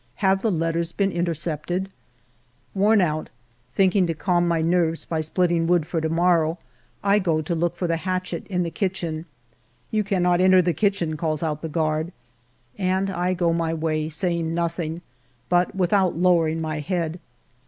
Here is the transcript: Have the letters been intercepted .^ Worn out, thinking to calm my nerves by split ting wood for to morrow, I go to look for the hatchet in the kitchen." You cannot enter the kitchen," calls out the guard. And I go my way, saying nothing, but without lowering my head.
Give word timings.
Have 0.15 0.41
the 0.41 0.49
letters 0.51 0.91
been 0.91 1.11
intercepted 1.11 1.83
.^ 1.11 1.83
Worn 2.73 3.01
out, 3.01 3.29
thinking 3.75 4.07
to 4.07 4.15
calm 4.15 4.47
my 4.47 4.59
nerves 4.59 5.05
by 5.05 5.21
split 5.21 5.49
ting 5.49 5.67
wood 5.67 5.85
for 5.85 6.01
to 6.01 6.09
morrow, 6.09 6.57
I 7.03 7.19
go 7.19 7.43
to 7.43 7.53
look 7.53 7.75
for 7.75 7.85
the 7.85 7.97
hatchet 7.97 8.47
in 8.47 8.63
the 8.63 8.71
kitchen." 8.71 9.27
You 9.91 10.03
cannot 10.03 10.41
enter 10.41 10.59
the 10.63 10.73
kitchen," 10.73 11.17
calls 11.17 11.43
out 11.43 11.61
the 11.61 11.69
guard. 11.69 12.11
And 12.79 13.11
I 13.11 13.35
go 13.35 13.53
my 13.53 13.75
way, 13.75 14.09
saying 14.09 14.55
nothing, 14.55 15.01
but 15.49 15.75
without 15.75 16.17
lowering 16.17 16.59
my 16.59 16.79
head. 16.79 17.19